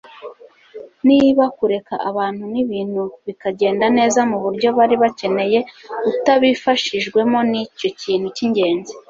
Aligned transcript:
niba 1.07 1.43
kureka 1.57 1.93
abantu 2.09 2.43
nibintu 2.53 3.01
bikagenda 3.25 3.85
neza 3.97 4.19
muburyo 4.29 4.69
bari 4.77 4.95
bakeneye 5.03 5.59
utabifashijwemo 6.11 7.39
nicyo 7.51 7.87
kintu 8.01 8.27
cyingenzi 8.35 8.93